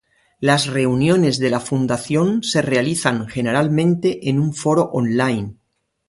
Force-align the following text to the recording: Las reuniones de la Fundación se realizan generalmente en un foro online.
Las 0.39 0.65
reuniones 0.65 1.37
de 1.37 1.51
la 1.51 1.59
Fundación 1.59 2.41
se 2.41 2.63
realizan 2.63 3.27
generalmente 3.27 4.29
en 4.29 4.39
un 4.39 4.51
foro 4.55 4.85
online. 4.91 5.57